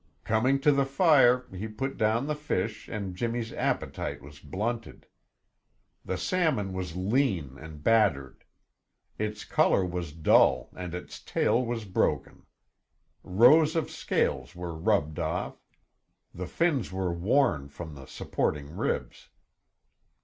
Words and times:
Coming 0.23 0.59
to 0.61 0.71
the 0.71 0.87
fire, 0.87 1.45
he 1.51 1.67
put 1.67 1.95
down 1.95 2.25
the 2.25 2.33
fish 2.33 2.87
and 2.87 3.15
Jimmy's 3.15 3.53
appetite 3.53 4.19
was 4.23 4.39
blunted. 4.39 5.05
The 6.03 6.17
salmon 6.17 6.73
was 6.73 6.95
lean 6.95 7.55
and 7.59 7.83
battered. 7.83 8.43
Its 9.19 9.45
color 9.45 9.85
was 9.85 10.11
dull 10.11 10.71
and 10.75 10.95
its 10.95 11.19
tail 11.21 11.63
was 11.63 11.85
broken. 11.85 12.47
Rows 13.21 13.75
of 13.75 13.91
scales 13.91 14.55
were 14.55 14.73
rubbed 14.73 15.19
off; 15.19 15.61
the 16.33 16.47
fins 16.47 16.91
were 16.91 17.13
worn 17.13 17.69
from 17.69 17.93
the 17.93 18.07
supporting 18.07 18.75
ribs. 18.75 19.29